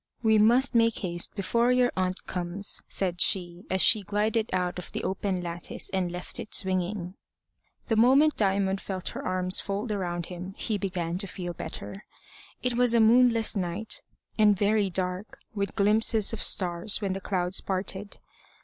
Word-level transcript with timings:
"We 0.23 0.39
must 0.39 0.73
make 0.73 0.97
haste 1.01 1.35
before 1.35 1.71
your 1.71 1.91
aunt 1.95 2.25
comes," 2.25 2.81
said 2.87 3.21
she, 3.21 3.65
as 3.69 3.81
she 3.81 4.01
glided 4.01 4.49
out 4.51 4.79
of 4.79 4.91
the 4.91 5.03
open 5.03 5.41
lattice 5.43 5.91
and 5.91 6.11
left 6.11 6.39
it 6.39 6.55
swinging. 6.55 7.13
The 7.87 7.95
moment 7.95 8.35
Diamond 8.35 8.81
felt 8.81 9.09
her 9.09 9.23
arms 9.23 9.59
fold 9.61 9.91
around 9.91 10.25
him 10.25 10.55
he 10.57 10.79
began 10.79 11.19
to 11.19 11.27
feel 11.27 11.53
better. 11.53 12.03
It 12.63 12.73
was 12.73 12.95
a 12.95 12.99
moonless 12.99 13.55
night, 13.55 14.01
and 14.39 14.57
very 14.57 14.89
dark, 14.89 15.37
with 15.53 15.75
glimpses 15.75 16.33
of 16.33 16.41
stars 16.41 16.99
when 16.99 17.13
the 17.13 17.21
clouds 17.21 17.61
parted. 17.61 18.17